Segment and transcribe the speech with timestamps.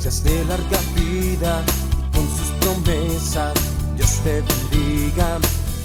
[0.00, 1.62] seas de larga vida
[1.96, 3.54] y con sus promesas
[3.94, 5.38] Dios te bendiga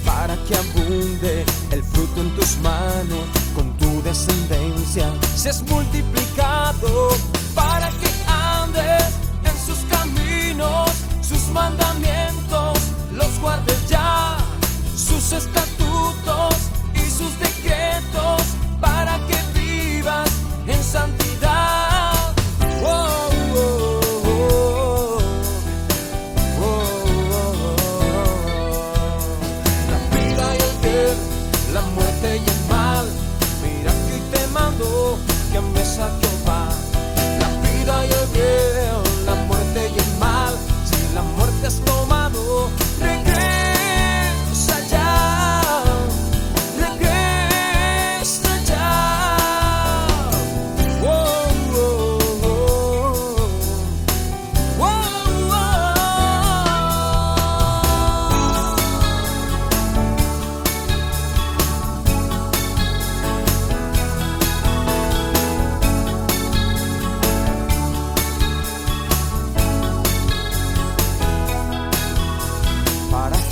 [0.04, 3.24] para que abunde el fruto en tus manos
[3.54, 6.73] con tu descendencia seas multiplicado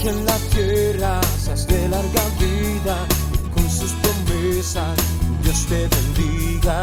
[0.03, 2.97] que en la tierra seas de larga vida
[3.35, 4.99] y con sus promesas
[5.43, 6.83] Dios te bendiga